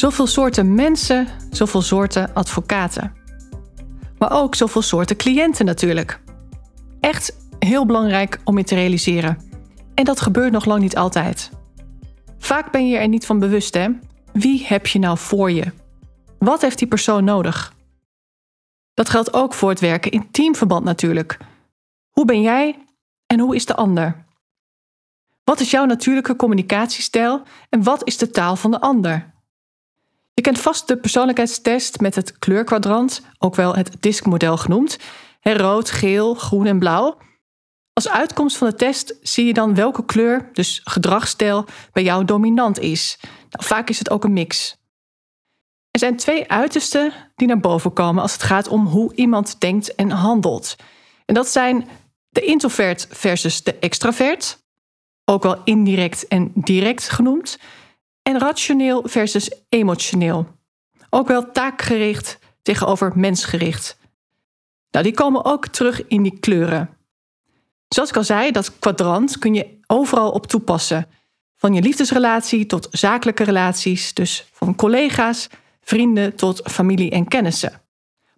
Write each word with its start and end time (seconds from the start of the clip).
Zoveel 0.00 0.26
soorten 0.26 0.74
mensen, 0.74 1.28
zoveel 1.50 1.82
soorten 1.82 2.34
advocaten. 2.34 3.12
Maar 4.18 4.32
ook 4.32 4.54
zoveel 4.54 4.82
soorten 4.82 5.16
cliënten 5.16 5.64
natuurlijk. 5.64 6.20
Echt 7.00 7.36
heel 7.58 7.86
belangrijk 7.86 8.40
om 8.44 8.58
je 8.58 8.64
te 8.64 8.74
realiseren. 8.74 9.38
En 9.94 10.04
dat 10.04 10.20
gebeurt 10.20 10.52
nog 10.52 10.64
lang 10.64 10.80
niet 10.80 10.96
altijd. 10.96 11.50
Vaak 12.38 12.72
ben 12.72 12.88
je 12.88 12.96
er 12.96 13.08
niet 13.08 13.26
van 13.26 13.38
bewust, 13.38 13.74
hè? 13.74 13.88
Wie 14.32 14.64
heb 14.66 14.86
je 14.86 14.98
nou 14.98 15.18
voor 15.18 15.50
je? 15.50 15.72
Wat 16.38 16.60
heeft 16.60 16.78
die 16.78 16.88
persoon 16.88 17.24
nodig? 17.24 17.74
Dat 18.94 19.08
geldt 19.08 19.32
ook 19.32 19.54
voor 19.54 19.70
het 19.70 19.80
werken 19.80 20.10
in 20.10 20.30
teamverband 20.30 20.84
natuurlijk. 20.84 21.38
Hoe 22.10 22.24
ben 22.24 22.40
jij 22.40 22.84
en 23.26 23.40
hoe 23.40 23.54
is 23.54 23.66
de 23.66 23.74
ander? 23.74 24.24
Wat 25.44 25.60
is 25.60 25.70
jouw 25.70 25.84
natuurlijke 25.84 26.36
communicatiestijl 26.36 27.42
en 27.68 27.82
wat 27.82 28.06
is 28.06 28.16
de 28.16 28.30
taal 28.30 28.56
van 28.56 28.70
de 28.70 28.80
ander? 28.80 29.29
Je 30.34 30.42
kent 30.42 30.58
vast 30.58 30.88
de 30.88 30.96
persoonlijkheidstest 30.96 32.00
met 32.00 32.14
het 32.14 32.38
kleurkwadrant, 32.38 33.22
ook 33.38 33.54
wel 33.54 33.74
het 33.74 33.96
diskmodel 34.00 34.56
genoemd. 34.56 34.98
rood, 35.40 35.90
geel, 35.90 36.34
groen 36.34 36.66
en 36.66 36.78
blauw. 36.78 37.18
Als 37.92 38.08
uitkomst 38.08 38.56
van 38.56 38.68
de 38.68 38.74
test 38.74 39.16
zie 39.22 39.46
je 39.46 39.52
dan 39.52 39.74
welke 39.74 40.04
kleur, 40.04 40.48
dus 40.52 40.80
gedragsstijl, 40.84 41.64
bij 41.92 42.02
jou 42.02 42.24
dominant 42.24 42.78
is. 42.78 43.18
Nou, 43.22 43.64
vaak 43.64 43.88
is 43.88 43.98
het 43.98 44.10
ook 44.10 44.24
een 44.24 44.32
mix. 44.32 44.78
Er 45.90 46.00
zijn 46.00 46.16
twee 46.16 46.48
uitersten 46.48 47.12
die 47.34 47.46
naar 47.46 47.60
boven 47.60 47.92
komen 47.92 48.22
als 48.22 48.32
het 48.32 48.42
gaat 48.42 48.68
om 48.68 48.86
hoe 48.86 49.14
iemand 49.14 49.60
denkt 49.60 49.94
en 49.94 50.10
handelt. 50.10 50.76
En 51.24 51.34
dat 51.34 51.48
zijn 51.48 51.88
de 52.28 52.40
introvert 52.40 53.06
versus 53.10 53.62
de 53.62 53.74
extravert, 53.74 54.58
ook 55.24 55.42
wel 55.42 55.60
indirect 55.64 56.28
en 56.28 56.52
direct 56.54 57.08
genoemd 57.08 57.58
en 58.22 58.38
rationeel 58.38 59.02
versus 59.04 59.50
emotioneel. 59.68 60.46
Ook 61.10 61.28
wel 61.28 61.52
taakgericht 61.52 62.38
tegenover 62.62 63.12
mensgericht. 63.14 63.98
Nou, 64.90 65.04
die 65.04 65.14
komen 65.14 65.44
ook 65.44 65.68
terug 65.68 66.06
in 66.06 66.22
die 66.22 66.38
kleuren. 66.38 66.90
Zoals 67.88 68.08
ik 68.08 68.16
al 68.16 68.24
zei, 68.24 68.50
dat 68.50 68.78
kwadrant 68.78 69.38
kun 69.38 69.54
je 69.54 69.78
overal 69.86 70.30
op 70.30 70.46
toepassen. 70.46 71.08
Van 71.56 71.74
je 71.74 71.82
liefdesrelatie 71.82 72.66
tot 72.66 72.88
zakelijke 72.90 73.44
relaties, 73.44 74.14
dus 74.14 74.48
van 74.52 74.76
collega's, 74.76 75.48
vrienden 75.80 76.36
tot 76.36 76.60
familie 76.70 77.10
en 77.10 77.28
kennissen. 77.28 77.82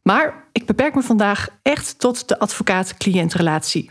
Maar 0.03 0.49
ik 0.53 0.67
beperk 0.67 0.95
me 0.95 1.03
vandaag 1.03 1.49
echt 1.63 1.99
tot 1.99 2.29
de 2.29 2.39
advocaat-cliëntrelatie. 2.39 3.91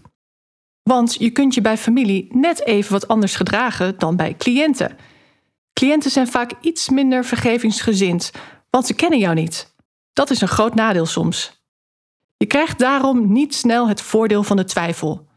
Want 0.84 1.16
je 1.19 1.30
kunt 1.30 1.53
je 1.53 1.62
bij 1.62 1.78
familie 1.78 2.28
net 2.31 2.66
even 2.66 2.92
wat 2.92 3.08
anders 3.08 3.36
gedragen 3.36 4.00
dan 4.00 4.16
bij 4.16 4.36
cliënten. 4.38 4.97
Cliënten 5.73 6.11
zijn 6.11 6.27
vaak 6.27 6.52
iets 6.61 6.89
minder 6.89 7.25
vergevingsgezind, 7.25 8.31
want 8.69 8.86
ze 8.86 8.94
kennen 8.94 9.19
jou 9.19 9.36
niet. 9.36 9.75
Dat 10.13 10.30
is 10.30 10.41
een 10.41 10.47
groot 10.47 10.75
nadeel 10.75 11.05
soms. 11.05 11.63
Je 12.38 12.45
krijgt 12.45 12.80
daarom 12.80 13.31
niet 13.31 13.56
snel 13.56 13.88
het 13.88 14.01
voordeel 14.01 14.44
van 14.44 14.57
de 14.57 14.63
twijfel. 14.63 15.28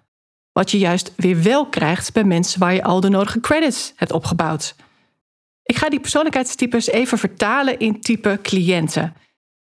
Wat 0.52 0.70
je 0.70 0.78
juist 0.78 1.12
weer 1.16 1.42
wel 1.42 1.68
krijgt 1.68 2.12
bij 2.12 2.24
mensen 2.24 2.60
waar 2.60 2.74
je 2.74 2.82
al 2.82 3.00
de 3.00 3.08
nodige 3.08 3.40
credits 3.40 3.92
hebt 3.96 4.12
opgebouwd. 4.12 4.74
Ik 5.62 5.76
ga 5.76 5.88
die 5.88 6.00
persoonlijkheidstypes 6.00 6.86
even 6.86 7.18
vertalen 7.18 7.78
in 7.78 8.00
type 8.00 8.38
cliënten. 8.42 9.14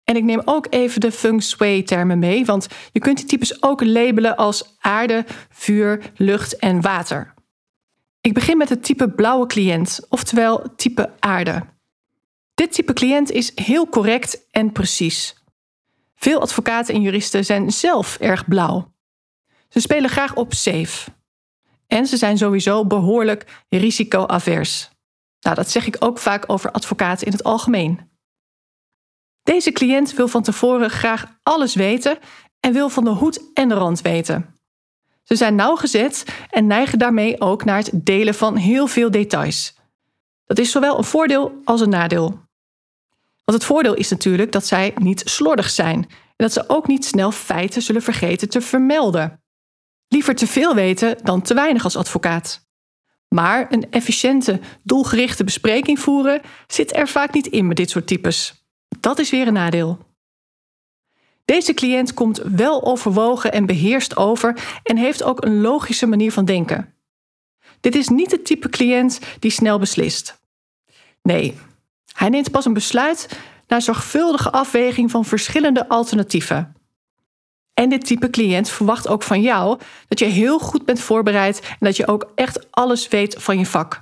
En 0.05 0.17
ik 0.17 0.25
neem 0.25 0.43
ook 0.45 0.67
even 0.71 1.01
de 1.01 1.13
feng 1.13 1.43
shui-termen 1.43 2.19
mee, 2.19 2.45
want 2.45 2.67
je 2.93 3.01
kunt 3.01 3.17
die 3.17 3.27
types 3.27 3.63
ook 3.63 3.85
labelen 3.85 4.37
als 4.37 4.77
aarde, 4.79 5.25
vuur, 5.51 6.13
lucht 6.17 6.57
en 6.57 6.81
water. 6.81 7.34
Ik 8.25 8.35
begin 8.35 8.57
met 8.57 8.69
het 8.69 8.85
type 8.85 9.11
blauwe 9.11 9.47
cliënt, 9.47 10.01
oftewel 10.09 10.75
type 10.77 11.13
aarde. 11.19 11.67
Dit 12.55 12.73
type 12.73 12.93
cliënt 12.93 13.31
is 13.31 13.53
heel 13.55 13.89
correct 13.89 14.51
en 14.51 14.73
precies. 14.73 15.45
Veel 16.15 16.41
advocaten 16.41 16.95
en 16.95 17.01
juristen 17.01 17.45
zijn 17.45 17.71
zelf 17.71 18.17
erg 18.17 18.49
blauw. 18.49 18.93
Ze 19.69 19.81
spelen 19.81 20.11
graag 20.11 20.35
op 20.35 20.55
safe. 20.55 21.11
En 21.87 22.07
ze 22.07 22.17
zijn 22.17 22.39
sowieso 22.39 22.87
behoorlijk 22.87 23.65
risicoavers. 23.69 24.91
Nou, 25.41 25.57
dat 25.57 25.71
zeg 25.71 25.87
ik 25.87 25.97
ook 25.99 26.19
vaak 26.19 26.45
over 26.47 26.71
advocaten 26.71 27.27
in 27.27 27.33
het 27.33 27.45
algemeen. 27.45 28.11
Deze 29.43 29.73
cliënt 29.73 30.15
wil 30.15 30.29
van 30.29 30.43
tevoren 30.43 30.91
graag 30.91 31.39
alles 31.43 31.75
weten 31.75 32.19
en 32.61 32.73
wil 32.73 32.89
van 32.89 33.05
de 33.05 33.11
hoed 33.11 33.53
en 33.55 33.69
de 33.69 33.75
rand 33.75 34.01
weten. 34.01 34.55
Ze 35.25 35.37
zijn 35.37 35.55
nauwgezet 35.55 36.25
en 36.51 36.67
neigen 36.67 36.99
daarmee 36.99 37.41
ook 37.41 37.65
naar 37.65 37.79
het 37.79 37.91
delen 37.93 38.35
van 38.35 38.57
heel 38.57 38.87
veel 38.87 39.11
details. 39.11 39.75
Dat 40.47 40.59
is 40.59 40.71
zowel 40.71 40.99
een 40.99 41.05
voordeel 41.05 41.61
als 41.65 41.81
een 41.81 41.89
nadeel. 41.89 42.29
Want 43.45 43.59
het 43.59 43.65
voordeel 43.65 43.95
is 43.95 44.11
natuurlijk 44.11 44.53
dat 44.53 44.67
zij 44.67 44.93
niet 44.99 45.23
slordig 45.25 45.71
zijn 45.71 45.97
en 46.09 46.11
dat 46.37 46.53
ze 46.53 46.69
ook 46.69 46.87
niet 46.87 47.05
snel 47.05 47.31
feiten 47.31 47.83
zullen 47.83 48.03
vergeten 48.03 48.49
te 48.49 48.61
vermelden. 48.61 49.43
Liever 50.09 50.35
te 50.35 50.47
veel 50.47 50.75
weten 50.75 51.19
dan 51.23 51.43
te 51.43 51.55
weinig 51.55 51.85
als 51.85 51.97
advocaat. 51.97 52.67
Maar 53.29 53.73
een 53.73 53.91
efficiënte, 53.91 54.61
doelgerichte 54.83 55.45
bespreking 55.45 56.01
voeren 56.01 56.41
zit 56.67 56.97
er 56.97 57.09
vaak 57.09 57.33
niet 57.33 57.47
in 57.47 57.67
met 57.67 57.77
dit 57.77 57.91
soort 57.91 58.07
types. 58.07 58.67
Dat 59.01 59.19
is 59.19 59.31
weer 59.31 59.47
een 59.47 59.53
nadeel. 59.53 59.99
Deze 61.45 61.75
cliënt 61.75 62.15
komt 62.15 62.39
wel 62.39 62.85
overwogen 62.85 63.53
en 63.53 63.67
beheerst 63.67 64.17
over 64.17 64.81
en 64.83 64.97
heeft 64.97 65.23
ook 65.23 65.45
een 65.45 65.61
logische 65.61 66.07
manier 66.07 66.33
van 66.33 66.45
denken. 66.45 66.95
Dit 67.81 67.95
is 67.95 68.09
niet 68.09 68.31
het 68.31 68.45
type 68.47 68.69
cliënt 68.69 69.21
die 69.39 69.51
snel 69.51 69.79
beslist. 69.79 70.41
Nee, 71.23 71.59
hij 72.13 72.29
neemt 72.29 72.51
pas 72.51 72.65
een 72.65 72.73
besluit 72.73 73.39
na 73.67 73.81
zorgvuldige 73.81 74.53
afweging 74.53 75.11
van 75.11 75.25
verschillende 75.25 75.89
alternatieven. 75.89 76.75
En 77.75 77.89
dit 77.89 78.07
type 78.07 78.31
cliënt 78.31 78.69
verwacht 78.69 79.09
ook 79.09 79.23
van 79.23 79.41
jou 79.41 79.81
dat 80.09 80.19
je 80.19 80.25
heel 80.25 80.59
goed 80.59 80.85
bent 80.85 81.01
voorbereid 81.01 81.61
en 81.61 81.77
dat 81.87 81.97
je 81.97 82.07
ook 82.07 82.33
echt 82.35 82.67
alles 82.71 83.09
weet 83.09 83.35
van 83.39 83.59
je 83.59 83.67
vak. 83.67 83.99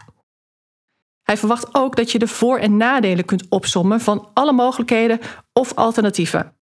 Hij 1.22 1.36
verwacht 1.36 1.75
ook 1.75 1.97
dat 1.97 2.10
je 2.10 2.19
de 2.19 2.28
voor- 2.28 2.58
en 2.58 2.76
nadelen 2.76 3.25
kunt 3.25 3.47
opsommen 3.48 4.00
van 4.00 4.31
alle 4.34 4.52
mogelijkheden 4.52 5.20
of 5.52 5.75
alternatieven. 5.75 6.56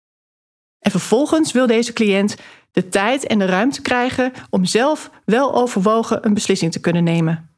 En 0.88 0.94
vervolgens 0.94 1.52
wil 1.52 1.68
deze 1.68 1.94
cliënt 1.94 2.36
de 2.72 2.90
tijd 2.90 3.26
en 3.26 3.40
de 3.40 3.46
ruimte 3.46 3.82
krijgen 3.82 4.34
om 4.50 4.66
zelf 4.66 5.10
wel 5.26 5.54
overwogen 5.56 6.26
een 6.26 6.34
beslissing 6.34 6.72
te 6.72 6.80
kunnen 6.80 7.04
nemen. 7.04 7.50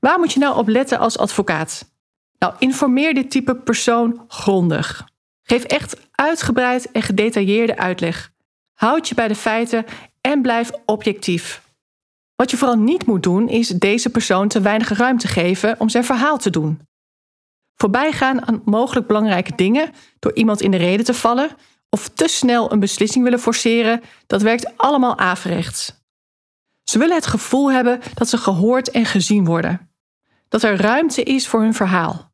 Waar 0.00 0.18
moet 0.18 0.32
je 0.32 0.38
nou 0.38 0.56
op 0.56 0.68
letten 0.68 0.98
als 0.98 1.18
advocaat? 1.18 1.92
Nou, 2.38 2.54
informeer 2.58 3.14
dit 3.14 3.30
type 3.30 3.54
persoon 3.54 4.24
grondig. 4.28 5.08
Geef 5.42 5.64
echt 5.64 5.96
uitgebreid 6.10 6.92
en 6.92 7.02
gedetailleerde 7.02 7.76
uitleg. 7.76 8.32
Houd 8.72 9.08
je 9.08 9.14
bij 9.14 9.28
de 9.28 9.34
feiten 9.34 9.84
en 10.20 10.42
blijf 10.42 10.70
objectief. 10.86 11.62
Wat 12.36 12.50
je 12.50 12.56
vooral 12.56 12.78
niet 12.78 13.06
moet 13.06 13.22
doen, 13.22 13.48
is 13.48 13.68
deze 13.68 14.10
persoon 14.10 14.48
te 14.48 14.60
weinig 14.60 14.88
ruimte 14.88 15.28
geven 15.28 15.80
om 15.80 15.88
zijn 15.88 16.04
verhaal 16.04 16.38
te 16.38 16.50
doen. 16.50 16.80
Voorbijgaan 17.74 18.46
aan 18.46 18.62
mogelijk 18.64 19.06
belangrijke 19.06 19.52
dingen 19.54 19.90
door 20.18 20.34
iemand 20.34 20.60
in 20.60 20.70
de 20.70 20.76
reden 20.76 21.04
te 21.04 21.14
vallen 21.14 21.50
of 21.94 22.08
te 22.08 22.28
snel 22.28 22.72
een 22.72 22.80
beslissing 22.80 23.24
willen 23.24 23.38
forceren, 23.38 24.02
dat 24.26 24.42
werkt 24.42 24.76
allemaal 24.76 25.18
averechts. 25.18 26.02
Ze 26.84 26.98
willen 26.98 27.14
het 27.14 27.26
gevoel 27.26 27.72
hebben 27.72 28.00
dat 28.14 28.28
ze 28.28 28.38
gehoord 28.38 28.90
en 28.90 29.04
gezien 29.04 29.44
worden. 29.44 29.94
Dat 30.48 30.62
er 30.62 30.80
ruimte 30.80 31.22
is 31.22 31.48
voor 31.48 31.60
hun 31.60 31.74
verhaal. 31.74 32.32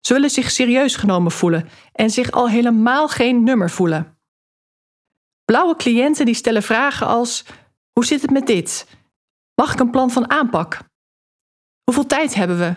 Ze 0.00 0.12
willen 0.12 0.30
zich 0.30 0.50
serieus 0.50 0.96
genomen 0.96 1.32
voelen 1.32 1.68
en 1.92 2.10
zich 2.10 2.30
al 2.30 2.48
helemaal 2.48 3.08
geen 3.08 3.42
nummer 3.42 3.70
voelen. 3.70 4.18
Blauwe 5.44 5.76
cliënten 5.76 6.24
die 6.24 6.34
stellen 6.34 6.62
vragen 6.62 7.06
als: 7.06 7.44
hoe 7.92 8.04
zit 8.04 8.22
het 8.22 8.30
met 8.30 8.46
dit? 8.46 8.86
Mag 9.54 9.72
ik 9.72 9.80
een 9.80 9.90
plan 9.90 10.10
van 10.10 10.30
aanpak? 10.30 10.78
Hoeveel 11.84 12.06
tijd 12.06 12.34
hebben 12.34 12.58
we? 12.58 12.74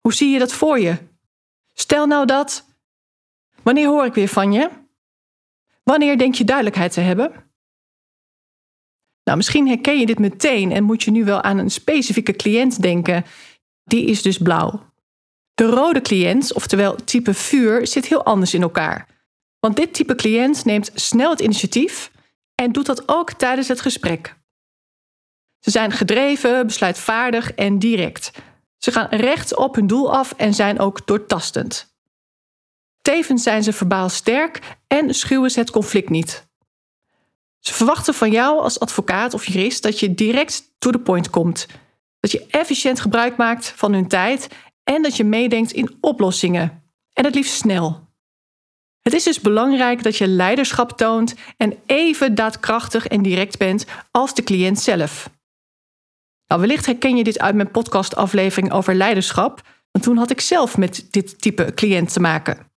Hoe 0.00 0.14
zie 0.14 0.30
je 0.30 0.38
dat 0.38 0.52
voor 0.52 0.80
je? 0.80 0.98
Stel 1.72 2.06
nou 2.06 2.26
dat. 2.26 2.68
Wanneer 3.62 3.86
hoor 3.86 4.04
ik 4.04 4.14
weer 4.14 4.28
van 4.28 4.52
je? 4.52 4.82
Wanneer 5.84 6.18
denk 6.18 6.34
je 6.34 6.44
duidelijkheid 6.44 6.92
te 6.92 7.00
hebben? 7.00 7.32
Nou, 9.24 9.36
misschien 9.36 9.68
herken 9.68 9.98
je 9.98 10.06
dit 10.06 10.18
meteen 10.18 10.72
en 10.72 10.84
moet 10.84 11.02
je 11.02 11.10
nu 11.10 11.24
wel 11.24 11.42
aan 11.42 11.58
een 11.58 11.70
specifieke 11.70 12.32
cliënt 12.32 12.82
denken. 12.82 13.24
Die 13.84 14.06
is 14.06 14.22
dus 14.22 14.38
blauw. 14.38 14.92
De 15.54 15.66
rode 15.66 16.00
cliënt, 16.00 16.54
oftewel 16.54 16.94
type 16.94 17.34
vuur, 17.34 17.86
zit 17.86 18.06
heel 18.06 18.24
anders 18.24 18.54
in 18.54 18.62
elkaar. 18.62 19.06
Want 19.58 19.76
dit 19.76 19.94
type 19.94 20.14
cliënt 20.14 20.64
neemt 20.64 20.90
snel 20.94 21.30
het 21.30 21.40
initiatief 21.40 22.10
en 22.54 22.72
doet 22.72 22.86
dat 22.86 23.08
ook 23.08 23.32
tijdens 23.32 23.68
het 23.68 23.80
gesprek. 23.80 24.36
Ze 25.58 25.70
zijn 25.70 25.92
gedreven, 25.92 26.66
besluitvaardig 26.66 27.52
en 27.52 27.78
direct. 27.78 28.30
Ze 28.78 28.92
gaan 28.92 29.08
recht 29.08 29.56
op 29.56 29.74
hun 29.74 29.86
doel 29.86 30.14
af 30.14 30.32
en 30.32 30.54
zijn 30.54 30.78
ook 30.78 31.06
doortastend. 31.06 31.93
Tevens 33.04 33.42
zijn 33.42 33.62
ze 33.62 33.72
verbaal 33.72 34.08
sterk 34.08 34.76
en 34.86 35.14
schuwen 35.14 35.50
ze 35.50 35.58
het 35.58 35.70
conflict 35.70 36.08
niet. 36.08 36.46
Ze 37.58 37.74
verwachten 37.74 38.14
van 38.14 38.30
jou 38.30 38.60
als 38.60 38.80
advocaat 38.80 39.34
of 39.34 39.46
jurist 39.46 39.82
dat 39.82 40.00
je 40.00 40.14
direct 40.14 40.74
to 40.78 40.90
the 40.90 40.98
point 40.98 41.30
komt. 41.30 41.66
Dat 42.20 42.30
je 42.30 42.46
efficiënt 42.46 43.00
gebruik 43.00 43.36
maakt 43.36 43.72
van 43.76 43.92
hun 43.92 44.08
tijd 44.08 44.48
en 44.84 45.02
dat 45.02 45.16
je 45.16 45.24
meedenkt 45.24 45.72
in 45.72 45.96
oplossingen. 46.00 46.82
En 47.12 47.24
het 47.24 47.34
liefst 47.34 47.54
snel. 47.54 48.08
Het 49.00 49.12
is 49.12 49.24
dus 49.24 49.40
belangrijk 49.40 50.02
dat 50.02 50.16
je 50.16 50.26
leiderschap 50.26 50.96
toont 50.96 51.34
en 51.56 51.78
even 51.86 52.34
daadkrachtig 52.34 53.06
en 53.06 53.22
direct 53.22 53.58
bent 53.58 53.84
als 54.10 54.34
de 54.34 54.42
cliënt 54.42 54.80
zelf. 54.80 55.30
Nou, 56.46 56.60
wellicht 56.60 56.86
herken 56.86 57.16
je 57.16 57.24
dit 57.24 57.38
uit 57.38 57.54
mijn 57.54 57.70
podcastaflevering 57.70 58.72
over 58.72 58.94
leiderschap, 58.94 59.62
want 59.90 60.04
toen 60.04 60.16
had 60.16 60.30
ik 60.30 60.40
zelf 60.40 60.76
met 60.76 61.08
dit 61.10 61.40
type 61.40 61.72
cliënt 61.74 62.12
te 62.12 62.20
maken. 62.20 62.72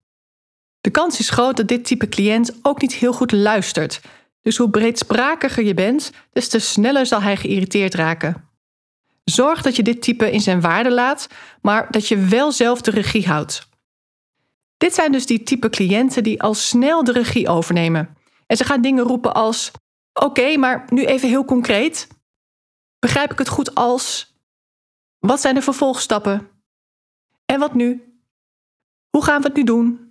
De 0.81 0.89
kans 0.89 1.19
is 1.19 1.29
groot 1.29 1.57
dat 1.57 1.67
dit 1.67 1.85
type 1.85 2.09
cliënt 2.09 2.59
ook 2.61 2.81
niet 2.81 2.93
heel 2.93 3.13
goed 3.13 3.31
luistert. 3.31 4.01
Dus 4.41 4.57
hoe 4.57 4.69
breedsprakiger 4.69 5.63
je 5.63 5.73
bent, 5.73 6.11
des 6.33 6.47
te 6.47 6.59
sneller 6.59 7.05
zal 7.05 7.21
hij 7.21 7.37
geïrriteerd 7.37 7.93
raken. 7.93 8.49
Zorg 9.23 9.61
dat 9.61 9.75
je 9.75 9.83
dit 9.83 10.01
type 10.01 10.31
in 10.31 10.41
zijn 10.41 10.61
waarde 10.61 10.91
laat, 10.91 11.27
maar 11.61 11.91
dat 11.91 12.07
je 12.07 12.17
wel 12.17 12.51
zelf 12.51 12.81
de 12.81 12.91
regie 12.91 13.27
houdt. 13.27 13.69
Dit 14.77 14.93
zijn 14.93 15.11
dus 15.11 15.25
die 15.25 15.43
type 15.43 15.69
cliënten 15.69 16.23
die 16.23 16.41
al 16.41 16.53
snel 16.53 17.03
de 17.03 17.11
regie 17.11 17.49
overnemen. 17.49 18.17
En 18.45 18.57
ze 18.57 18.63
gaan 18.63 18.81
dingen 18.81 19.03
roepen 19.03 19.33
als: 19.33 19.71
Oké, 20.13 20.57
maar 20.57 20.85
nu 20.89 21.05
even 21.05 21.29
heel 21.29 21.45
concreet. 21.45 22.07
Begrijp 22.99 23.31
ik 23.31 23.37
het 23.37 23.49
goed 23.49 23.75
als? 23.75 24.35
Wat 25.19 25.41
zijn 25.41 25.55
de 25.55 25.61
vervolgstappen? 25.61 26.49
En 27.45 27.59
wat 27.59 27.73
nu? 27.73 28.19
Hoe 29.09 29.23
gaan 29.23 29.41
we 29.41 29.47
het 29.47 29.57
nu 29.57 29.63
doen? 29.63 30.06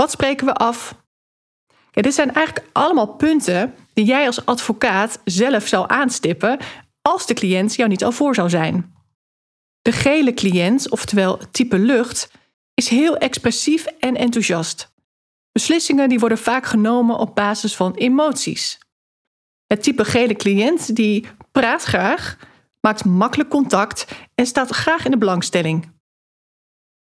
Wat 0.00 0.10
spreken 0.10 0.46
we 0.46 0.52
af? 0.52 0.94
dit 1.90 2.14
zijn 2.14 2.34
eigenlijk 2.34 2.66
allemaal 2.72 3.14
punten 3.14 3.74
die 3.92 4.04
jij 4.04 4.26
als 4.26 4.46
advocaat 4.46 5.20
zelf 5.24 5.66
zou 5.66 5.84
aanstippen 5.88 6.58
als 7.02 7.26
de 7.26 7.34
cliënt 7.34 7.74
jou 7.74 7.88
niet 7.88 8.04
al 8.04 8.12
voor 8.12 8.34
zou 8.34 8.48
zijn. 8.48 8.94
De 9.82 9.92
gele 9.92 10.34
cliënt, 10.34 10.90
oftewel 10.90 11.40
type 11.50 11.78
lucht, 11.78 12.30
is 12.74 12.88
heel 12.88 13.16
expressief 13.16 13.86
en 13.86 14.16
enthousiast. 14.16 14.92
Beslissingen 15.52 16.08
die 16.08 16.18
worden 16.18 16.38
vaak 16.38 16.66
genomen 16.66 17.18
op 17.18 17.34
basis 17.34 17.76
van 17.76 17.94
emoties. 17.94 18.78
Het 19.66 19.82
type 19.82 20.04
gele 20.04 20.34
cliënt 20.34 20.96
die 20.96 21.26
praat 21.52 21.82
graag, 21.82 22.38
maakt 22.80 23.04
makkelijk 23.04 23.50
contact 23.50 24.06
en 24.34 24.46
staat 24.46 24.70
graag 24.70 25.04
in 25.04 25.10
de 25.10 25.18
belangstelling. 25.18 25.97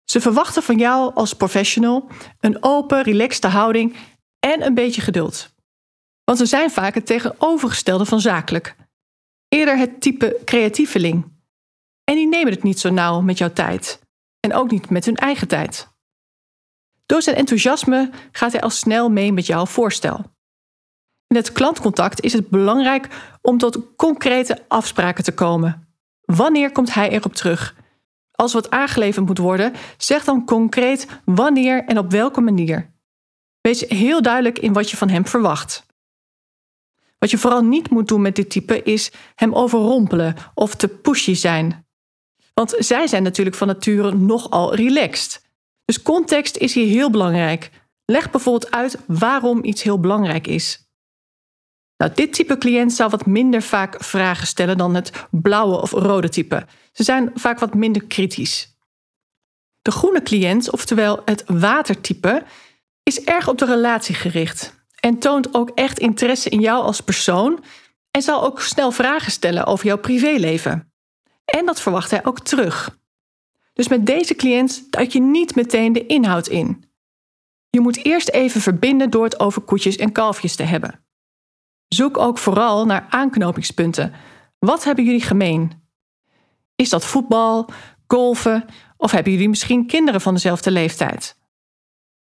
Ze 0.05 0.21
verwachten 0.21 0.63
van 0.63 0.77
jou 0.77 1.13
als 1.13 1.33
professional 1.33 2.09
een 2.39 2.63
open, 2.63 3.03
relaxte 3.03 3.47
houding 3.47 3.95
en 4.39 4.65
een 4.65 4.73
beetje 4.73 5.01
geduld. 5.01 5.53
Want 6.23 6.37
ze 6.37 6.45
zijn 6.45 6.71
vaak 6.71 6.93
het 6.93 7.05
tegenovergestelde 7.05 8.05
van 8.05 8.19
zakelijk. 8.19 8.75
Eerder 9.47 9.77
het 9.77 10.01
type 10.01 10.41
creatieveling. 10.45 11.33
En 12.03 12.15
die 12.15 12.27
nemen 12.27 12.53
het 12.53 12.63
niet 12.63 12.79
zo 12.79 12.89
nauw 12.89 13.21
met 13.21 13.37
jouw 13.37 13.53
tijd. 13.53 13.99
En 14.39 14.53
ook 14.53 14.71
niet 14.71 14.89
met 14.89 15.05
hun 15.05 15.15
eigen 15.15 15.47
tijd. 15.47 15.87
Door 17.05 17.21
zijn 17.21 17.35
enthousiasme 17.35 18.09
gaat 18.31 18.51
hij 18.51 18.61
al 18.61 18.69
snel 18.69 19.09
mee 19.09 19.33
met 19.33 19.45
jouw 19.45 19.65
voorstel. 19.65 20.33
In 21.27 21.35
het 21.35 21.51
klantcontact 21.51 22.21
is 22.21 22.33
het 22.33 22.49
belangrijk 22.49 23.07
om 23.41 23.57
tot 23.57 23.95
concrete 23.95 24.63
afspraken 24.67 25.23
te 25.23 25.33
komen. 25.33 25.95
Wanneer 26.21 26.71
komt 26.71 26.93
hij 26.93 27.09
erop 27.09 27.33
terug? 27.33 27.75
Als 28.35 28.53
wat 28.53 28.69
aangeleverd 28.69 29.25
moet 29.25 29.37
worden, 29.37 29.73
zeg 29.97 30.23
dan 30.23 30.45
concreet 30.45 31.07
wanneer 31.25 31.83
en 31.85 31.97
op 31.97 32.11
welke 32.11 32.41
manier. 32.41 32.93
Wees 33.61 33.85
heel 33.87 34.21
duidelijk 34.21 34.59
in 34.59 34.73
wat 34.73 34.89
je 34.89 34.97
van 34.97 35.09
hem 35.09 35.25
verwacht. 35.25 35.85
Wat 37.19 37.31
je 37.31 37.37
vooral 37.37 37.63
niet 37.63 37.89
moet 37.89 38.07
doen 38.07 38.21
met 38.21 38.35
dit 38.35 38.49
type 38.49 38.83
is 38.83 39.11
hem 39.35 39.53
overrompelen 39.53 40.35
of 40.53 40.75
te 40.75 40.87
pushy 40.87 41.33
zijn. 41.33 41.85
Want 42.53 42.75
zij 42.77 43.07
zijn 43.07 43.23
natuurlijk 43.23 43.55
van 43.55 43.67
nature 43.67 44.15
nogal 44.15 44.75
relaxed. 44.75 45.43
Dus 45.85 46.01
context 46.01 46.57
is 46.57 46.73
hier 46.73 46.87
heel 46.87 47.09
belangrijk. 47.09 47.69
Leg 48.05 48.31
bijvoorbeeld 48.31 48.71
uit 48.71 48.97
waarom 49.07 49.63
iets 49.63 49.83
heel 49.83 49.99
belangrijk 49.99 50.47
is. 50.47 50.84
Nou, 51.97 52.11
dit 52.15 52.33
type 52.33 52.57
cliënt 52.57 52.93
zal 52.93 53.09
wat 53.09 53.25
minder 53.25 53.61
vaak 53.61 54.03
vragen 54.03 54.47
stellen 54.47 54.77
dan 54.77 54.95
het 54.95 55.11
blauwe 55.31 55.81
of 55.81 55.91
rode 55.91 56.29
type. 56.29 56.65
Ze 56.91 57.03
zijn 57.03 57.31
vaak 57.33 57.59
wat 57.59 57.73
minder 57.73 58.05
kritisch. 58.05 58.77
De 59.81 59.91
groene 59.91 60.21
cliënt, 60.21 60.71
oftewel 60.71 61.21
het 61.25 61.43
watertype, 61.47 62.43
is 63.03 63.23
erg 63.23 63.47
op 63.47 63.57
de 63.57 63.65
relatie 63.65 64.15
gericht 64.15 64.85
en 64.99 65.19
toont 65.19 65.53
ook 65.53 65.69
echt 65.69 65.99
interesse 65.99 66.49
in 66.49 66.59
jou 66.59 66.83
als 66.83 67.01
persoon 67.01 67.63
en 68.11 68.21
zal 68.21 68.43
ook 68.43 68.61
snel 68.61 68.91
vragen 68.91 69.31
stellen 69.31 69.65
over 69.65 69.85
jouw 69.85 69.97
privéleven. 69.97 70.93
En 71.45 71.65
dat 71.65 71.81
verwacht 71.81 72.11
hij 72.11 72.25
ook 72.25 72.39
terug. 72.39 72.97
Dus 73.73 73.87
met 73.87 74.05
deze 74.05 74.35
cliënt 74.35 74.91
duik 74.91 75.11
je 75.11 75.21
niet 75.21 75.55
meteen 75.55 75.93
de 75.93 76.05
inhoud 76.05 76.47
in. 76.47 76.89
Je 77.69 77.79
moet 77.79 78.05
eerst 78.05 78.29
even 78.29 78.61
verbinden 78.61 79.09
door 79.09 79.23
het 79.23 79.39
over 79.39 79.61
koetjes 79.61 79.95
en 79.95 80.11
kalfjes 80.11 80.55
te 80.55 80.63
hebben. 80.63 81.04
Zoek 81.87 82.17
ook 82.17 82.37
vooral 82.37 82.85
naar 82.85 83.05
aanknopingspunten. 83.09 84.13
Wat 84.59 84.83
hebben 84.83 85.03
jullie 85.03 85.21
gemeen? 85.21 85.83
Is 86.75 86.89
dat 86.89 87.05
voetbal, 87.05 87.69
golfen 88.07 88.65
of 88.97 89.11
hebben 89.11 89.31
jullie 89.31 89.49
misschien 89.49 89.87
kinderen 89.87 90.21
van 90.21 90.33
dezelfde 90.33 90.71
leeftijd? 90.71 91.37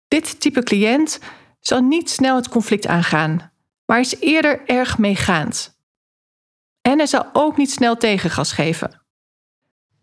Dit 0.08 0.40
type 0.40 0.62
cliënt 0.62 1.18
zal 1.60 1.80
niet 1.80 2.10
snel 2.10 2.36
het 2.36 2.48
conflict 2.48 2.86
aangaan, 2.86 3.52
maar 3.86 4.00
is 4.00 4.20
eerder 4.20 4.66
erg 4.66 4.98
meegaand. 4.98 5.78
En 6.80 6.98
hij 6.98 7.06
zal 7.06 7.26
ook 7.32 7.56
niet 7.56 7.70
snel 7.70 7.96
tegengas 7.96 8.52
geven. 8.52 9.02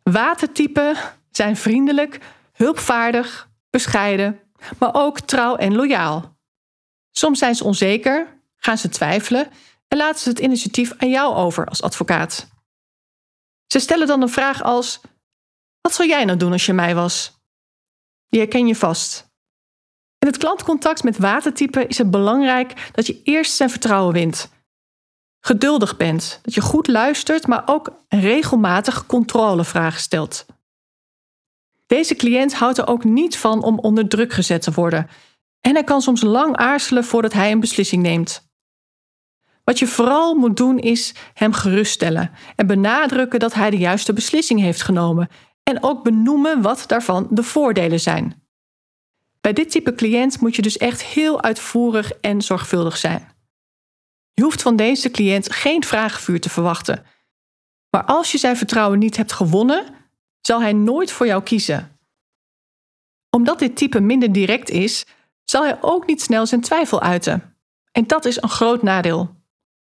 Watertypen 0.04 0.96
zijn 1.32 1.56
vriendelijk, 1.56 2.20
hulpvaardig, 2.52 3.50
bescheiden, 3.70 4.40
maar 4.80 4.94
ook 4.94 5.20
trouw 5.20 5.56
en 5.56 5.76
loyaal. 5.76 6.38
Soms 7.12 7.40
zijn 7.40 7.56
ze 7.56 7.64
onzeker 7.64 8.35
gaan 8.66 8.78
ze 8.78 8.90
twijfelen 8.90 9.52
en 9.88 9.98
laten 9.98 10.22
ze 10.22 10.30
het 10.30 10.40
initiatief 10.40 10.94
aan 10.98 11.10
jou 11.10 11.36
over 11.36 11.66
als 11.66 11.82
advocaat. 11.82 12.48
Ze 13.68 13.80
stellen 13.80 14.08
dan 14.08 14.22
een 14.22 14.30
vraag 14.30 14.64
als: 14.64 15.02
Wat 15.82 15.94
zou 15.94 16.10
jij 16.10 16.26
nou 16.26 16.38
doen 16.38 16.52
als 16.52 16.66
je 16.66 16.74
mij 16.74 16.96
was? 16.96 17.34
Die 18.28 18.40
herken 18.40 18.68
je 18.68 18.76
vast. 18.76 19.34
In 20.18 20.28
het 20.28 20.38
klantcontact 20.38 21.04
met 21.04 21.18
watertypen 21.18 21.88
is 21.88 21.98
het 21.98 22.12
belangrijk 22.12 22.92
dat 22.92 23.08
je 23.08 23.22
eerst 23.24 23.56
zijn 23.56 23.70
vertrouwen 23.70 24.14
wint. 24.14 24.50
Geduldig 25.40 25.98
bent, 25.98 26.40
dat 26.42 26.54
je 26.54 26.62
goed 26.62 26.88
luistert, 26.88 27.48
maar 27.48 27.64
ook 27.66 28.04
regelmatig 28.08 29.06
controlevragen 29.06 30.00
stelt. 30.00 30.46
Deze 31.86 32.16
cliënt 32.16 32.54
houdt 32.54 32.78
er 32.78 32.88
ook 32.88 33.04
niet 33.04 33.38
van 33.38 33.64
om 33.64 33.80
onder 33.80 34.08
druk 34.08 34.34
gezet 34.34 34.62
te 34.62 34.72
worden. 34.72 35.10
En 35.62 35.74
hij 35.74 35.84
kan 35.84 36.02
soms 36.02 36.22
lang 36.22 36.56
aarzelen 36.56 37.04
voordat 37.04 37.34
hij 37.34 37.52
een 37.52 37.60
beslissing 37.60 38.02
neemt. 38.02 38.46
Wat 39.66 39.80
je 39.80 39.88
vooral 39.88 40.36
moet 40.36 40.58
doen 40.58 40.80
is 40.80 41.14
hem 41.34 41.54
geruststellen 41.54 42.32
en 42.56 42.68
benadrukken 42.68 43.40
dat 43.40 43.54
hij 43.54 43.70
de 43.70 43.78
juiste 43.78 44.14
beslissing 44.14 44.60
heeft 44.60 44.82
genomen 44.82 45.30
en 45.64 45.84
ook 45.84 46.04
benoemen 46.04 46.62
wat 46.62 46.84
daarvan 46.88 47.28
de 47.30 47.44
voordelen 47.44 48.00
zijn. 48.00 48.44
Bij 49.42 49.54
dit 49.54 49.72
type 49.72 49.96
cliënt 49.96 50.40
moet 50.40 50.56
je 50.56 50.62
dus 50.62 50.78
echt 50.78 51.04
heel 51.04 51.42
uitvoerig 51.42 52.12
en 52.12 52.42
zorgvuldig 52.42 52.98
zijn. 52.98 53.34
Je 54.34 54.44
hoeft 54.44 54.62
van 54.62 54.76
deze 54.76 55.12
cliënt 55.12 55.52
geen 55.52 55.84
vragenvuur 55.84 56.42
te 56.42 56.50
verwachten. 56.50 57.06
Maar 57.90 58.04
als 58.04 58.32
je 58.32 58.38
zijn 58.38 58.58
vertrouwen 58.58 59.00
niet 59.00 59.18
hebt 59.18 59.32
gewonnen, 59.32 59.86
zal 60.42 60.62
hij 60.62 60.74
nooit 60.74 61.12
voor 61.12 61.26
jou 61.26 61.44
kiezen. 61.44 62.00
Omdat 63.30 63.60
dit 63.60 63.78
type 63.78 64.00
minder 64.00 64.32
direct 64.32 64.70
is, 64.70 65.06
zal 65.44 65.64
hij 65.64 65.78
ook 65.82 66.08
niet 66.08 66.22
snel 66.22 66.46
zijn 66.46 66.62
twijfel 66.62 67.02
uiten. 67.02 67.58
En 67.92 68.08
dat 68.08 68.26
is 68.26 68.42
een 68.42 68.50
groot 68.50 68.84
nadeel. 68.84 69.35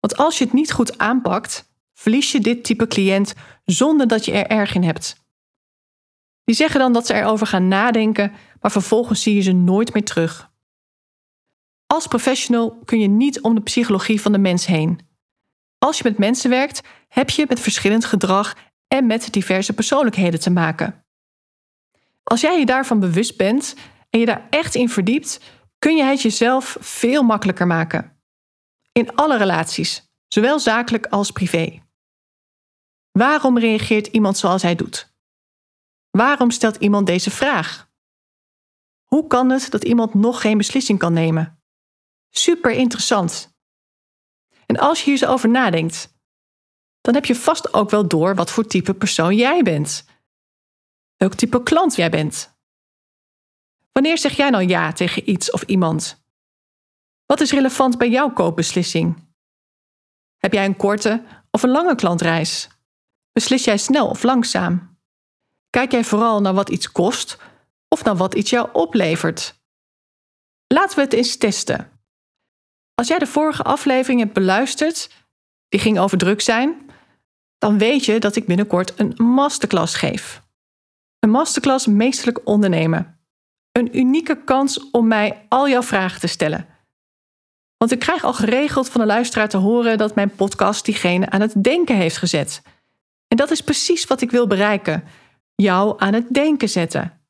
Want 0.00 0.16
als 0.16 0.38
je 0.38 0.44
het 0.44 0.52
niet 0.52 0.72
goed 0.72 0.98
aanpakt, 0.98 1.72
verlies 1.94 2.32
je 2.32 2.40
dit 2.40 2.64
type 2.64 2.86
cliënt 2.86 3.34
zonder 3.64 4.08
dat 4.08 4.24
je 4.24 4.32
er 4.32 4.46
erg 4.46 4.74
in 4.74 4.82
hebt. 4.82 5.16
Die 6.44 6.54
zeggen 6.54 6.80
dan 6.80 6.92
dat 6.92 7.06
ze 7.06 7.14
erover 7.14 7.46
gaan 7.46 7.68
nadenken, 7.68 8.32
maar 8.60 8.70
vervolgens 8.70 9.22
zie 9.22 9.34
je 9.34 9.40
ze 9.40 9.52
nooit 9.52 9.94
meer 9.94 10.04
terug. 10.04 10.50
Als 11.86 12.06
professional 12.06 12.78
kun 12.84 13.00
je 13.00 13.08
niet 13.08 13.40
om 13.40 13.54
de 13.54 13.60
psychologie 13.60 14.20
van 14.20 14.32
de 14.32 14.38
mens 14.38 14.66
heen. 14.66 15.00
Als 15.78 15.98
je 15.98 16.04
met 16.04 16.18
mensen 16.18 16.50
werkt, 16.50 16.80
heb 17.08 17.30
je 17.30 17.44
met 17.48 17.60
verschillend 17.60 18.04
gedrag 18.04 18.56
en 18.88 19.06
met 19.06 19.32
diverse 19.32 19.72
persoonlijkheden 19.72 20.40
te 20.40 20.50
maken. 20.50 21.04
Als 22.22 22.40
jij 22.40 22.58
je 22.58 22.66
daarvan 22.66 23.00
bewust 23.00 23.36
bent 23.36 23.74
en 24.10 24.20
je 24.20 24.26
daar 24.26 24.46
echt 24.50 24.74
in 24.74 24.88
verdiept, 24.88 25.40
kun 25.78 25.96
je 25.96 26.04
het 26.04 26.22
jezelf 26.22 26.76
veel 26.80 27.22
makkelijker 27.22 27.66
maken. 27.66 28.19
In 28.92 29.14
alle 29.14 29.36
relaties, 29.36 30.10
zowel 30.28 30.58
zakelijk 30.58 31.06
als 31.06 31.30
privé. 31.30 31.82
Waarom 33.10 33.58
reageert 33.58 34.06
iemand 34.06 34.38
zoals 34.38 34.62
hij 34.62 34.74
doet? 34.74 35.14
Waarom 36.10 36.50
stelt 36.50 36.76
iemand 36.76 37.06
deze 37.06 37.30
vraag? 37.30 37.90
Hoe 39.04 39.26
kan 39.26 39.50
het 39.50 39.70
dat 39.70 39.84
iemand 39.84 40.14
nog 40.14 40.40
geen 40.40 40.58
beslissing 40.58 40.98
kan 40.98 41.12
nemen? 41.12 41.62
Super 42.30 42.70
interessant. 42.70 43.58
En 44.66 44.78
als 44.78 44.98
je 44.98 45.04
hier 45.04 45.18
zo 45.18 45.30
over 45.30 45.48
nadenkt, 45.48 46.18
dan 47.00 47.14
heb 47.14 47.24
je 47.24 47.34
vast 47.34 47.74
ook 47.74 47.90
wel 47.90 48.08
door 48.08 48.34
wat 48.34 48.50
voor 48.50 48.66
type 48.66 48.94
persoon 48.94 49.36
jij 49.36 49.62
bent. 49.62 50.04
Welk 51.16 51.34
type 51.34 51.62
klant 51.62 51.94
jij 51.94 52.10
bent. 52.10 52.58
Wanneer 53.92 54.18
zeg 54.18 54.36
jij 54.36 54.50
nou 54.50 54.68
ja 54.68 54.92
tegen 54.92 55.30
iets 55.30 55.50
of 55.50 55.62
iemand? 55.62 56.19
Wat 57.30 57.40
is 57.40 57.50
relevant 57.52 57.98
bij 57.98 58.08
jouw 58.08 58.32
koopbeslissing? 58.32 59.28
Heb 60.38 60.52
jij 60.52 60.64
een 60.64 60.76
korte 60.76 61.24
of 61.50 61.62
een 61.62 61.70
lange 61.70 61.94
klantreis? 61.94 62.68
Beslis 63.32 63.64
jij 63.64 63.76
snel 63.76 64.08
of 64.08 64.22
langzaam? 64.22 64.98
Kijk 65.68 65.92
jij 65.92 66.04
vooral 66.04 66.40
naar 66.40 66.54
wat 66.54 66.68
iets 66.68 66.92
kost 66.92 67.38
of 67.88 68.04
naar 68.04 68.16
wat 68.16 68.34
iets 68.34 68.50
jou 68.50 68.68
oplevert? 68.72 69.60
Laten 70.66 70.96
we 70.96 71.02
het 71.02 71.12
eens 71.12 71.36
testen. 71.36 71.90
Als 72.94 73.08
jij 73.08 73.18
de 73.18 73.26
vorige 73.26 73.62
aflevering 73.62 74.20
hebt 74.20 74.32
beluisterd, 74.32 75.10
die 75.68 75.80
ging 75.80 75.98
over 75.98 76.18
druk 76.18 76.40
zijn, 76.40 76.90
dan 77.58 77.78
weet 77.78 78.04
je 78.04 78.18
dat 78.18 78.36
ik 78.36 78.46
binnenkort 78.46 79.00
een 79.00 79.14
masterclass 79.16 79.94
geef. 79.94 80.42
Een 81.18 81.30
masterclass 81.30 81.86
meesterlijk 81.86 82.40
ondernemen. 82.44 83.20
Een 83.72 83.98
unieke 83.98 84.44
kans 84.44 84.90
om 84.90 85.06
mij 85.06 85.46
al 85.48 85.68
jouw 85.68 85.82
vragen 85.82 86.20
te 86.20 86.26
stellen. 86.26 86.78
Want 87.80 87.92
ik 87.92 87.98
krijg 87.98 88.24
al 88.24 88.32
geregeld 88.32 88.88
van 88.88 89.00
de 89.00 89.06
luisteraar 89.06 89.48
te 89.48 89.56
horen 89.56 89.98
dat 89.98 90.14
mijn 90.14 90.34
podcast 90.34 90.84
diegene 90.84 91.30
aan 91.30 91.40
het 91.40 91.62
denken 91.62 91.96
heeft 91.96 92.16
gezet. 92.16 92.62
En 93.28 93.36
dat 93.36 93.50
is 93.50 93.60
precies 93.60 94.06
wat 94.06 94.20
ik 94.20 94.30
wil 94.30 94.46
bereiken: 94.46 95.04
jou 95.54 95.94
aan 95.98 96.14
het 96.14 96.28
denken 96.28 96.68
zetten. 96.68 97.20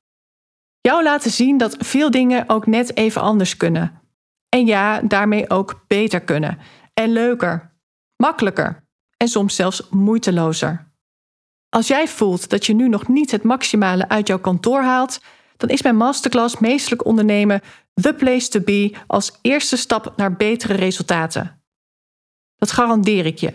Jou 0.81 1.03
laten 1.03 1.31
zien 1.31 1.59
dat 1.59 1.77
veel 1.79 2.11
dingen 2.11 2.49
ook 2.49 2.67
net 2.67 2.97
even 2.97 3.21
anders 3.21 3.57
kunnen. 3.57 4.01
En 4.49 4.67
ja, 4.67 5.01
daarmee 5.01 5.51
ook 5.51 5.85
beter 5.87 6.21
kunnen. 6.21 6.59
En 6.95 7.13
leuker, 7.13 7.77
makkelijker 8.17 8.85
en 9.17 9.29
soms 9.29 9.55
zelfs 9.55 9.89
moeitelozer. 9.91 10.93
Als 11.69 11.87
jij 11.87 12.09
voelt 12.09 12.49
dat 12.49 12.67
je 12.67 12.75
nu 12.75 12.89
nog 12.89 13.09
niet 13.09 13.31
het 13.31 13.43
maximale 13.43 14.09
uit 14.09 14.27
jouw 14.27 14.41
kantoor 14.41 14.83
haalt, 14.83 15.21
dan 15.61 15.69
is 15.69 15.83
mijn 15.83 15.97
masterclass 15.97 16.59
Meestelijk 16.59 17.05
Ondernemen 17.05 17.61
the 17.95 18.15
place 18.15 18.49
to 18.49 18.61
be 18.61 18.95
als 19.07 19.39
eerste 19.43 19.77
stap 19.77 20.13
naar 20.17 20.37
betere 20.37 20.75
resultaten. 20.75 21.63
Dat 22.57 22.71
garandeer 22.71 23.27
ik 23.27 23.39
je. 23.39 23.55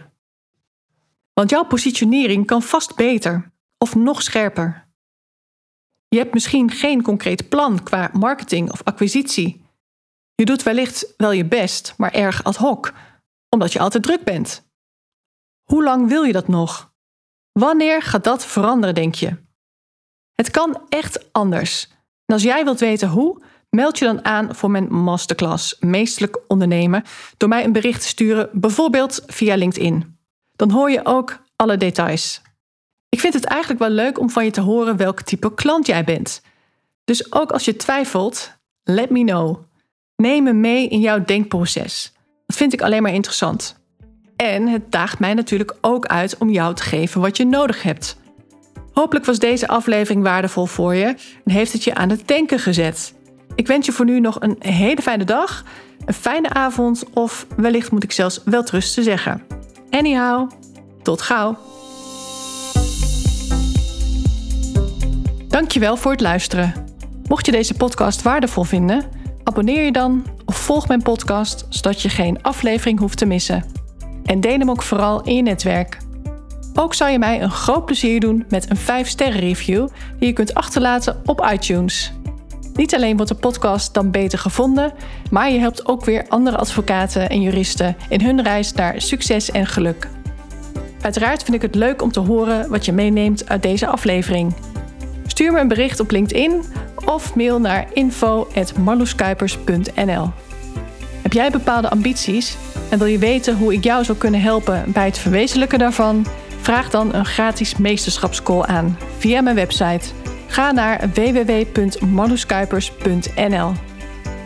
Want 1.33 1.49
jouw 1.49 1.63
positionering 1.63 2.45
kan 2.45 2.61
vast 2.61 2.95
beter 2.95 3.51
of 3.77 3.95
nog 3.95 4.21
scherper. 4.21 4.87
Je 6.07 6.17
hebt 6.17 6.33
misschien 6.33 6.71
geen 6.71 7.01
concreet 7.01 7.49
plan 7.49 7.83
qua 7.83 8.09
marketing 8.13 8.71
of 8.71 8.83
acquisitie. 8.83 9.65
Je 10.35 10.45
doet 10.45 10.63
wellicht 10.63 11.13
wel 11.17 11.31
je 11.31 11.45
best, 11.45 11.93
maar 11.97 12.11
erg 12.11 12.43
ad 12.43 12.55
hoc, 12.55 12.93
omdat 13.49 13.73
je 13.73 13.79
altijd 13.79 14.03
druk 14.03 14.23
bent. 14.23 14.67
Hoe 15.63 15.83
lang 15.83 16.07
wil 16.07 16.23
je 16.23 16.33
dat 16.33 16.47
nog? 16.47 16.93
Wanneer 17.51 18.01
gaat 18.01 18.23
dat 18.23 18.45
veranderen, 18.45 18.95
denk 18.95 19.15
je? 19.15 19.37
Het 20.33 20.51
kan 20.51 20.85
echt 20.89 21.33
anders. 21.33 21.94
En 22.25 22.33
als 22.33 22.43
jij 22.43 22.63
wilt 22.63 22.79
weten 22.79 23.09
hoe, 23.09 23.41
meld 23.69 23.99
je 23.99 24.05
dan 24.05 24.25
aan 24.25 24.55
voor 24.55 24.71
mijn 24.71 24.93
masterclass 24.93 25.75
Meestelijk 25.79 26.39
Ondernemen 26.47 27.03
door 27.37 27.49
mij 27.49 27.63
een 27.63 27.71
bericht 27.71 28.01
te 28.01 28.07
sturen, 28.07 28.49
bijvoorbeeld 28.53 29.23
via 29.25 29.55
LinkedIn. 29.55 30.17
Dan 30.55 30.71
hoor 30.71 30.91
je 30.91 31.05
ook 31.05 31.39
alle 31.55 31.77
details. 31.77 32.41
Ik 33.09 33.19
vind 33.19 33.33
het 33.33 33.45
eigenlijk 33.45 33.79
wel 33.79 33.89
leuk 33.89 34.19
om 34.19 34.29
van 34.29 34.45
je 34.45 34.51
te 34.51 34.61
horen 34.61 34.97
welk 34.97 35.21
type 35.21 35.53
klant 35.53 35.85
jij 35.85 36.03
bent. 36.03 36.41
Dus 37.03 37.33
ook 37.33 37.51
als 37.51 37.65
je 37.65 37.75
twijfelt, 37.75 38.51
let 38.83 39.09
me 39.09 39.23
know. 39.23 39.57
Neem 40.15 40.43
me 40.43 40.53
mee 40.53 40.87
in 40.87 40.99
jouw 40.99 41.25
denkproces. 41.25 42.13
Dat 42.45 42.57
vind 42.57 42.73
ik 42.73 42.81
alleen 42.81 43.01
maar 43.01 43.13
interessant. 43.13 43.75
En 44.35 44.67
het 44.67 44.91
daagt 44.91 45.19
mij 45.19 45.33
natuurlijk 45.33 45.75
ook 45.81 46.05
uit 46.05 46.37
om 46.37 46.49
jou 46.49 46.75
te 46.75 46.83
geven 46.83 47.21
wat 47.21 47.37
je 47.37 47.45
nodig 47.45 47.83
hebt. 47.83 48.17
Hopelijk 48.95 49.25
was 49.25 49.39
deze 49.39 49.67
aflevering 49.67 50.23
waardevol 50.23 50.65
voor 50.65 50.95
je 50.95 51.05
en 51.45 51.51
heeft 51.51 51.73
het 51.73 51.83
je 51.83 51.95
aan 51.95 52.09
het 52.09 52.27
denken 52.27 52.59
gezet. 52.59 53.13
Ik 53.55 53.67
wens 53.67 53.85
je 53.85 53.91
voor 53.91 54.05
nu 54.05 54.19
nog 54.19 54.41
een 54.41 54.55
hele 54.59 55.01
fijne 55.01 55.23
dag, 55.23 55.63
een 56.05 56.13
fijne 56.13 56.49
avond 56.49 57.03
of 57.13 57.47
wellicht 57.57 57.91
moet 57.91 58.03
ik 58.03 58.11
zelfs 58.11 58.41
wel 58.45 58.63
te 58.63 58.81
zeggen. 58.81 59.43
Anyhow, 59.89 60.51
tot 61.01 61.21
gauw. 61.21 61.57
Dankjewel 65.47 65.97
voor 65.97 66.11
het 66.11 66.21
luisteren. 66.21 66.73
Mocht 67.27 67.45
je 67.45 67.51
deze 67.51 67.73
podcast 67.73 68.21
waardevol 68.21 68.63
vinden, 68.63 69.03
abonneer 69.43 69.83
je 69.83 69.91
dan 69.91 70.25
of 70.45 70.57
volg 70.57 70.87
mijn 70.87 71.01
podcast 71.01 71.65
zodat 71.69 72.01
je 72.01 72.09
geen 72.09 72.41
aflevering 72.41 72.99
hoeft 72.99 73.17
te 73.17 73.25
missen. 73.25 73.65
En 74.25 74.41
deel 74.41 74.59
hem 74.59 74.69
ook 74.69 74.81
vooral 74.81 75.21
in 75.21 75.35
je 75.35 75.41
netwerk. 75.41 75.97
Ook 76.77 76.93
zou 76.93 77.11
je 77.11 77.19
mij 77.19 77.41
een 77.41 77.51
groot 77.51 77.85
plezier 77.85 78.19
doen 78.19 78.45
met 78.49 78.69
een 78.69 78.77
5-sterren 78.77 79.39
review 79.39 79.87
die 80.19 80.27
je 80.27 80.33
kunt 80.33 80.53
achterlaten 80.53 81.21
op 81.25 81.49
iTunes. 81.53 82.13
Niet 82.73 82.95
alleen 82.95 83.15
wordt 83.15 83.31
de 83.31 83.37
podcast 83.37 83.93
dan 83.93 84.11
beter 84.11 84.39
gevonden, 84.39 84.93
maar 85.31 85.51
je 85.51 85.59
helpt 85.59 85.85
ook 85.85 86.05
weer 86.05 86.25
andere 86.27 86.57
advocaten 86.57 87.29
en 87.29 87.41
juristen 87.41 87.95
in 88.09 88.21
hun 88.21 88.43
reis 88.43 88.73
naar 88.73 89.01
succes 89.01 89.51
en 89.51 89.65
geluk. 89.65 90.07
Uiteraard 91.01 91.43
vind 91.43 91.55
ik 91.55 91.61
het 91.61 91.75
leuk 91.75 92.01
om 92.01 92.11
te 92.11 92.19
horen 92.19 92.69
wat 92.69 92.85
je 92.85 92.91
meeneemt 92.91 93.49
uit 93.49 93.61
deze 93.61 93.87
aflevering. 93.87 94.53
Stuur 95.27 95.51
me 95.51 95.59
een 95.59 95.67
bericht 95.67 95.99
op 95.99 96.11
LinkedIn 96.11 96.63
of 97.05 97.35
mail 97.35 97.59
naar 97.59 97.87
info.marloeskuipers.nl. 97.93 100.29
Heb 101.21 101.33
jij 101.33 101.51
bepaalde 101.51 101.89
ambities 101.89 102.57
en 102.89 102.97
wil 102.97 103.07
je 103.07 103.17
weten 103.17 103.57
hoe 103.57 103.73
ik 103.73 103.83
jou 103.83 104.03
zou 104.03 104.17
kunnen 104.17 104.41
helpen 104.41 104.83
bij 104.87 105.05
het 105.05 105.17
verwezenlijken 105.17 105.79
daarvan? 105.79 106.25
Vraag 106.65 106.89
dan 106.89 107.13
een 107.13 107.25
gratis 107.25 107.77
meesterschapscall 107.77 108.61
aan 108.61 108.97
via 109.17 109.41
mijn 109.41 109.55
website. 109.55 110.09
Ga 110.47 110.71
naar 110.71 111.09
www.marloeskuipers.nl. 111.13 113.71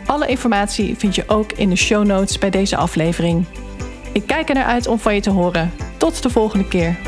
Alle 0.06 0.26
informatie 0.26 0.96
vind 0.96 1.14
je 1.14 1.24
ook 1.26 1.52
in 1.52 1.68
de 1.68 1.76
show 1.76 2.06
notes 2.06 2.38
bij 2.38 2.50
deze 2.50 2.76
aflevering. 2.76 3.44
Ik 4.12 4.26
kijk 4.26 4.48
er 4.48 4.54
naar 4.54 4.64
uit 4.64 4.86
om 4.86 4.98
van 4.98 5.14
je 5.14 5.20
te 5.20 5.30
horen. 5.30 5.72
Tot 5.96 6.22
de 6.22 6.30
volgende 6.30 6.68
keer. 6.68 6.98